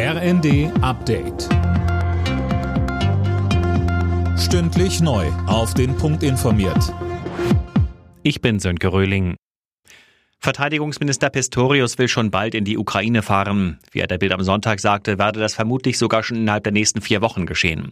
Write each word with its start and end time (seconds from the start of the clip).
RND 0.00 0.70
Update. 0.80 1.48
Stündlich 4.38 5.00
neu. 5.00 5.26
Auf 5.48 5.74
den 5.74 5.96
Punkt 5.96 6.22
informiert. 6.22 6.94
Ich 8.22 8.40
bin 8.40 8.60
Sönke 8.60 8.92
Röhling. 8.92 9.34
Verteidigungsminister 10.38 11.30
Pistorius 11.30 11.98
will 11.98 12.06
schon 12.06 12.30
bald 12.30 12.54
in 12.54 12.64
die 12.64 12.78
Ukraine 12.78 13.22
fahren. 13.22 13.80
Wie 13.90 13.98
er 13.98 14.06
der 14.06 14.18
Bild 14.18 14.30
am 14.30 14.44
Sonntag 14.44 14.78
sagte, 14.78 15.18
werde 15.18 15.40
das 15.40 15.54
vermutlich 15.54 15.98
sogar 15.98 16.22
schon 16.22 16.36
innerhalb 16.36 16.62
der 16.62 16.72
nächsten 16.72 17.00
vier 17.00 17.20
Wochen 17.20 17.44
geschehen. 17.44 17.90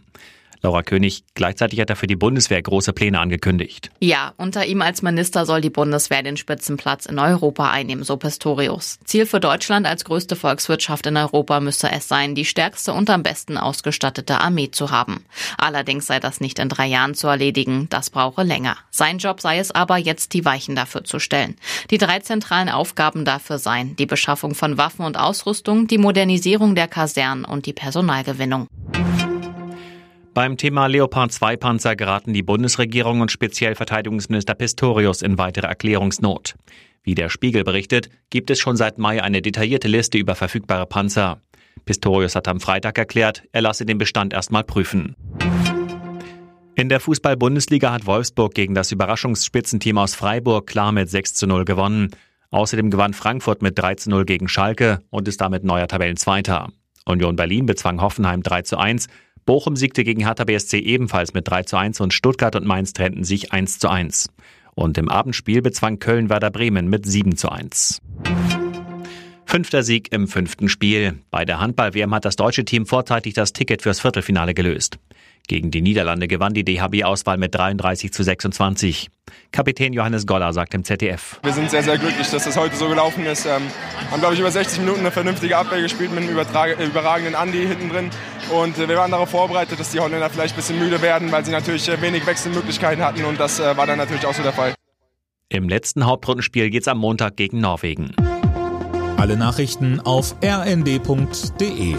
Laura 0.61 0.83
König, 0.83 1.23
gleichzeitig 1.33 1.79
hat 1.79 1.89
er 1.89 1.95
für 1.95 2.07
die 2.07 2.15
Bundeswehr 2.15 2.61
große 2.61 2.93
Pläne 2.93 3.19
angekündigt. 3.19 3.89
Ja, 3.99 4.33
unter 4.37 4.65
ihm 4.65 4.81
als 4.81 5.01
Minister 5.01 5.45
soll 5.45 5.61
die 5.61 5.69
Bundeswehr 5.69 6.23
den 6.23 6.37
Spitzenplatz 6.37 7.05
in 7.05 7.19
Europa 7.19 7.69
einnehmen, 7.69 8.03
so 8.03 8.17
Pistorius. 8.17 8.99
Ziel 9.05 9.25
für 9.25 9.39
Deutschland 9.39 9.85
als 9.85 10.05
größte 10.05 10.35
Volkswirtschaft 10.35 11.05
in 11.05 11.17
Europa 11.17 11.59
müsse 11.59 11.91
es 11.91 12.07
sein, 12.07 12.35
die 12.35 12.45
stärkste 12.45 12.93
und 12.93 13.09
am 13.09 13.23
besten 13.23 13.57
ausgestattete 13.57 14.39
Armee 14.39 14.71
zu 14.71 14.91
haben. 14.91 15.25
Allerdings 15.57 16.07
sei 16.07 16.19
das 16.19 16.41
nicht 16.41 16.59
in 16.59 16.69
drei 16.69 16.87
Jahren 16.87 17.13
zu 17.13 17.27
erledigen, 17.27 17.87
das 17.89 18.09
brauche 18.09 18.43
länger. 18.43 18.77
Sein 18.91 19.17
Job 19.19 19.41
sei 19.41 19.59
es 19.59 19.71
aber, 19.71 19.97
jetzt 19.97 20.33
die 20.33 20.45
Weichen 20.45 20.75
dafür 20.75 21.03
zu 21.03 21.19
stellen. 21.19 21.55
Die 21.91 21.97
drei 21.97 22.19
zentralen 22.19 22.69
Aufgaben 22.69 23.25
dafür 23.25 23.59
seien 23.59 23.95
die 23.95 24.05
Beschaffung 24.05 24.55
von 24.55 24.77
Waffen 24.77 25.05
und 25.05 25.17
Ausrüstung, 25.17 25.87
die 25.87 25.97
Modernisierung 25.97 26.75
der 26.75 26.87
Kasernen 26.87 27.45
und 27.45 27.65
die 27.65 27.73
Personalgewinnung. 27.73 28.67
Beim 30.37 30.55
Thema 30.55 30.85
Leopard 30.85 31.31
2 31.31 31.57
Panzer 31.57 31.95
geraten 31.95 32.31
die 32.31 32.43
Bundesregierung 32.43 33.21
und 33.21 33.31
speziell 33.31 33.73
Verteidigungsminister 33.73 34.53
Pistorius 34.53 35.23
in 35.23 35.39
weitere 35.39 35.65
Erklärungsnot. 35.65 36.53
Wie 37.01 37.15
der 37.15 37.29
Spiegel 37.29 37.63
berichtet, 37.63 38.11
gibt 38.29 38.51
es 38.51 38.59
schon 38.59 38.77
seit 38.77 38.99
Mai 38.99 39.23
eine 39.23 39.41
detaillierte 39.41 39.87
Liste 39.87 40.19
über 40.19 40.35
verfügbare 40.35 40.85
Panzer. 40.85 41.41
Pistorius 41.85 42.35
hat 42.35 42.47
am 42.47 42.59
Freitag 42.59 42.99
erklärt, 42.99 43.45
er 43.51 43.63
lasse 43.63 43.87
den 43.87 43.97
Bestand 43.97 44.31
erstmal 44.31 44.63
prüfen. 44.63 45.15
In 46.75 46.87
der 46.87 46.99
Fußball-Bundesliga 46.99 47.91
hat 47.91 48.05
Wolfsburg 48.05 48.53
gegen 48.53 48.75
das 48.75 48.91
Überraschungsspitzenteam 48.91 49.97
aus 49.97 50.13
Freiburg 50.13 50.67
klar 50.67 50.91
mit 50.91 51.09
6 51.09 51.33
zu 51.33 51.47
0 51.47 51.65
gewonnen. 51.65 52.11
Außerdem 52.51 52.91
gewann 52.91 53.15
Frankfurt 53.15 53.63
mit 53.63 53.79
3 53.79 53.95
zu 53.95 54.11
0 54.11 54.25
gegen 54.25 54.47
Schalke 54.47 54.99
und 55.09 55.27
ist 55.27 55.41
damit 55.41 55.63
neuer 55.63 55.87
Tabellenzweiter. 55.87 56.69
Union 57.05 57.35
Berlin 57.35 57.65
bezwang 57.65 58.01
Hoffenheim 58.01 58.43
3 58.43 58.61
zu 58.61 58.77
1 58.77 59.07
Bochum 59.47 59.77
siegte 59.77 60.03
gegen 60.03 60.25
Hertha 60.25 60.43
BSC 60.43 60.77
ebenfalls 60.77 61.33
mit 61.33 61.47
3 61.47 61.63
zu 61.63 61.77
1 61.77 62.01
und 62.01 62.13
Stuttgart 62.13 62.57
und 62.57 62.65
Mainz 62.65 62.91
trennten 62.91 63.23
sich 63.23 63.53
1 63.53 63.79
zu 63.79 63.87
1. 63.87 64.29
Und 64.75 64.97
im 64.97 65.07
Abendspiel 65.07 65.61
bezwang 65.61 65.99
Köln 65.99 66.29
Werder 66.29 66.51
Bremen 66.51 66.89
mit 66.89 67.05
7 67.05 67.37
zu 67.37 67.49
1. 67.49 68.01
Fünfter 69.45 69.83
Sieg 69.83 70.11
im 70.11 70.27
fünften 70.27 70.67
Spiel. 70.67 71.19
Bei 71.31 71.45
der 71.45 71.61
Handball-WM 71.61 72.13
hat 72.13 72.25
das 72.25 72.35
deutsche 72.35 72.65
Team 72.65 72.85
vorzeitig 72.85 73.35
das 73.35 73.53
Ticket 73.53 73.81
fürs 73.81 74.01
Viertelfinale 74.01 74.53
gelöst. 74.53 74.99
Gegen 75.47 75.71
die 75.71 75.81
Niederlande 75.81 76.27
gewann 76.27 76.53
die 76.53 76.65
DHB-Auswahl 76.65 77.37
mit 77.37 77.55
33 77.55 78.11
zu 78.11 78.23
26. 78.23 79.09
Kapitän 79.53 79.93
Johannes 79.93 80.27
Goller 80.27 80.51
sagt 80.51 80.73
im 80.73 80.83
ZDF. 80.83 81.39
Wir 81.41 81.53
sind 81.53 81.71
sehr, 81.71 81.83
sehr 81.83 81.97
glücklich, 81.97 82.29
dass 82.29 82.43
das 82.43 82.57
heute 82.57 82.75
so 82.75 82.89
gelaufen 82.89 83.25
ist. 83.25 83.45
Ähm, 83.45 83.61
haben, 84.11 84.19
glaube 84.19 84.33
ich, 84.33 84.41
über 84.41 84.51
60 84.51 84.79
Minuten 84.79 84.99
eine 84.99 85.11
vernünftige 85.11 85.55
Abwehr 85.55 85.81
gespielt 85.81 86.11
mit 86.13 86.23
einem 86.23 86.31
überragenden 86.31 87.35
Andi 87.35 87.65
hinten 87.65 87.87
drin. 87.87 88.09
Und 88.51 88.77
äh, 88.77 88.87
wir 88.87 88.97
waren 88.97 89.11
darauf 89.11 89.29
vorbereitet, 89.29 89.79
dass 89.79 89.91
die 89.91 89.99
Holländer 89.99 90.29
vielleicht 90.29 90.53
ein 90.53 90.57
bisschen 90.57 90.79
müde 90.79 91.01
werden, 91.01 91.31
weil 91.31 91.45
sie 91.45 91.51
natürlich 91.51 91.87
äh, 91.89 92.01
wenig 92.01 92.25
Wechselmöglichkeiten 92.25 93.03
hatten. 93.03 93.25
Und 93.25 93.39
das 93.39 93.59
äh, 93.59 93.75
war 93.77 93.87
dann 93.87 93.97
natürlich 93.97 94.25
auch 94.25 94.33
so 94.33 94.43
der 94.43 94.53
Fall. 94.53 94.73
Im 95.49 95.69
letzten 95.69 96.05
Hauptrundenspiel 96.05 96.69
geht 96.69 96.81
es 96.81 96.87
am 96.87 96.97
Montag 96.97 97.37
gegen 97.37 97.59
Norwegen. 97.59 98.15
Alle 99.17 99.37
Nachrichten 99.37 99.99
auf 99.99 100.35
rnd.de 100.43 101.95